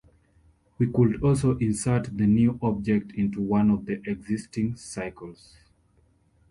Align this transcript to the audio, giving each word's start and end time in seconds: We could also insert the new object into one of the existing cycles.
We 0.79 0.87
could 0.91 1.21
also 1.23 1.59
insert 1.59 2.17
the 2.17 2.25
new 2.25 2.57
object 2.63 3.11
into 3.11 3.39
one 3.39 3.69
of 3.69 3.85
the 3.85 4.01
existing 4.09 4.75
cycles. 4.75 5.57